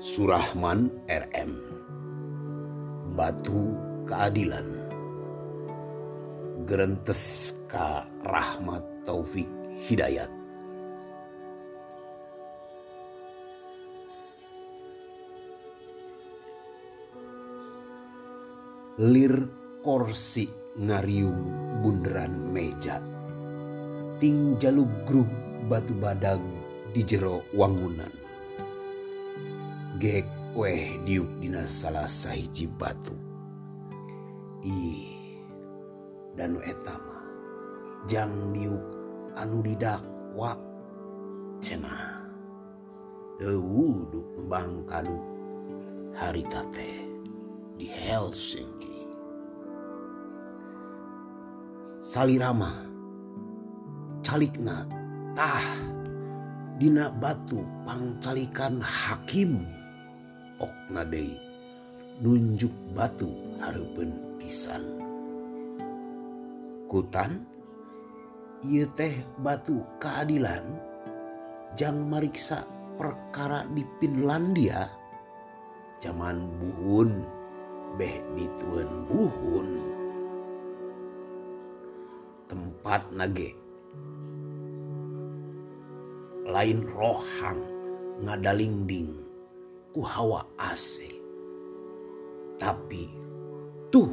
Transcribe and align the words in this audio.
Surahman 0.00 0.88
RM 1.12 1.60
Batu 3.12 3.76
Keadilan. 4.08 4.64
Gerentes 6.64 7.52
Ka 7.68 8.08
Rahmat 8.24 8.80
Taufik 9.04 9.44
Hidayat. 9.84 10.32
Lir 19.04 19.36
korsi 19.84 20.48
ngariung 20.80 21.44
bunderan 21.84 22.48
meja. 22.48 23.04
Ting 24.16 24.56
jaluk 24.56 24.88
grup 25.04 25.28
batu 25.68 25.92
badag 25.92 26.40
di 26.96 27.04
jero 27.04 27.44
wangunan 27.52 28.19
gek 30.00 30.24
weh 30.56 30.96
diukdina 31.04 31.68
salah 31.68 32.08
sahiji 32.08 32.64
batu. 32.80 33.12
I 34.64 35.12
danu 36.32 36.56
etama 36.64 37.20
jang 38.08 38.32
diuk 38.56 38.80
anu 39.36 39.60
didakwa 39.60 40.56
cena. 41.60 42.16
Ewudu 43.44 44.24
kembang 44.36 44.88
kadu 44.88 45.20
harita 46.16 46.64
teh 46.72 47.04
di 47.76 47.84
Helsinki. 47.84 49.04
Salirama 52.00 52.88
calikna 54.24 54.88
tah 55.36 55.64
dina 56.80 57.12
batu 57.12 57.60
pangcalikan 57.84 58.80
hakim. 58.80 59.79
Okna 60.60 61.02
deui. 61.08 61.34
Nunjuk 62.20 62.72
batu 62.92 63.32
hareupeun 63.64 64.12
pisan. 64.36 64.84
Kutan 66.84 67.40
ieu 68.60 68.84
teh 68.92 69.24
batu 69.40 69.80
keadilan 69.96 70.60
jang 71.72 71.96
mariksa 72.12 72.68
perkara 73.00 73.64
di 73.72 73.80
Finlandia 73.96 74.84
zaman 76.04 76.44
buhun 76.60 77.24
beh 77.96 78.20
ditueun 78.36 79.08
buhun. 79.08 79.68
Tempat 82.50 83.14
nage. 83.16 83.56
Lain 86.50 86.82
rohang 86.90 87.62
ngadalingding 88.26 89.29
ku 89.90 90.06
hawa 90.06 90.46
AC. 90.58 91.02
Tapi 92.54 93.10
tuh 93.90 94.10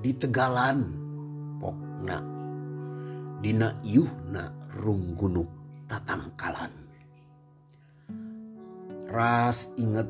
di 0.00 0.12
Tegalan 0.16 0.80
pokna 1.60 2.18
dina 3.44 3.76
yuhna 3.84 4.52
runggunuk 4.80 5.48
tatangkalan. 5.88 6.72
Ras 9.06 9.70
inget 9.78 10.08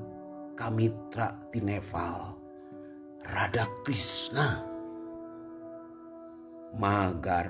kamitra 0.56 1.34
tineval 1.52 2.38
Rada 3.26 3.66
Krishna. 3.82 4.62
Magar 6.76 7.48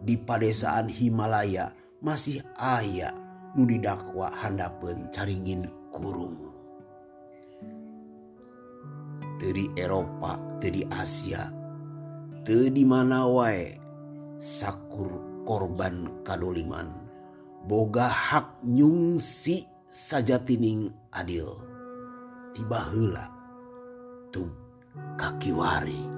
di 0.00 0.14
padesaan 0.16 0.86
Himalaya 0.88 1.74
masih 1.98 2.40
ayah 2.56 3.12
nu 3.58 3.66
didakwa 3.66 4.30
handapeun 4.30 5.10
caringin 5.10 5.66
kurung 5.90 6.57
dari 9.38 9.70
Eropa 9.78 10.36
dari 10.58 10.82
Asia. 10.90 11.48
Teu 12.42 12.68
di 12.68 12.82
mana 12.82 13.24
wae? 13.24 13.78
Sakur 14.38 15.42
korban 15.46 16.22
kadoliman 16.26 17.08
boga 17.68 18.08
hak 18.08 18.64
nyungsi 18.64 19.68
sajatining 19.92 20.88
adil. 21.12 21.60
Tiba 22.56 22.80
hela 22.90 23.28
tu 24.32 24.48
kakiwari. 25.20 26.17